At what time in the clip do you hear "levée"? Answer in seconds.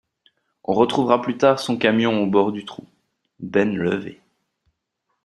3.77-4.19